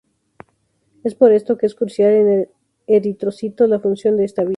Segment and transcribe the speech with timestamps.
[1.03, 2.49] Es por esto que es crucial en el
[2.87, 4.49] eritrocito la función de esta vía.